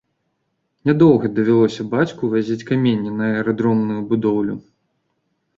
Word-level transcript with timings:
Нядоўга 0.89 1.29
давялося 1.39 1.85
бацьку 1.91 2.29
вазіць 2.33 2.67
каменне 2.71 3.11
на 3.21 3.29
аэрадромную 3.37 4.01
будоўлю. 4.15 4.55